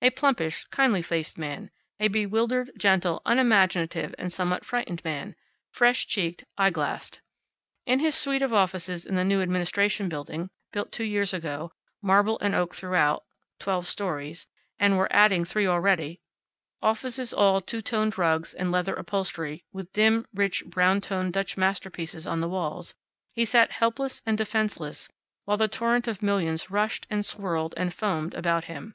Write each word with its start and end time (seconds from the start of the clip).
A 0.00 0.08
plumpish, 0.08 0.64
kindly 0.70 1.02
faced 1.02 1.36
man; 1.36 1.70
a 2.00 2.08
bewildered, 2.08 2.70
gentle, 2.78 3.20
unimaginative 3.26 4.14
and 4.16 4.32
somewhat 4.32 4.64
frightened 4.64 5.04
man, 5.04 5.36
fresh 5.70 6.06
cheeked, 6.06 6.46
eye 6.56 6.70
glassed. 6.70 7.20
In 7.84 7.98
his 7.98 8.14
suite 8.14 8.40
of 8.40 8.50
offices 8.54 9.04
in 9.04 9.14
the 9.14 9.26
new 9.26 9.42
Administration 9.42 10.08
Building 10.08 10.48
built 10.72 10.90
two 10.90 11.04
years 11.04 11.34
ago 11.34 11.70
marble 12.00 12.38
and 12.40 12.54
oak 12.54 12.74
throughout 12.74 13.26
twelve 13.60 13.86
stories, 13.86 14.46
and 14.80 14.96
we're 14.96 15.06
adding 15.10 15.44
three 15.44 15.66
already; 15.66 16.18
offices 16.82 17.34
all 17.34 17.60
two 17.60 17.82
toned 17.82 18.16
rugs, 18.16 18.54
and 18.54 18.72
leather 18.72 18.94
upholstery, 18.94 19.66
with 19.70 19.92
dim, 19.92 20.26
rich, 20.32 20.64
brown 20.64 21.02
toned 21.02 21.34
Dutch 21.34 21.58
masterpieces 21.58 22.26
on 22.26 22.40
the 22.40 22.48
walls, 22.48 22.94
he 23.34 23.44
sat 23.44 23.70
helpless 23.72 24.22
and 24.24 24.38
defenseless 24.38 25.10
while 25.44 25.58
the 25.58 25.68
torrent 25.68 26.08
of 26.08 26.22
millions 26.22 26.70
rushed, 26.70 27.06
and 27.10 27.26
swirled, 27.26 27.74
and 27.76 27.92
foamed 27.92 28.32
about 28.32 28.64
him. 28.64 28.94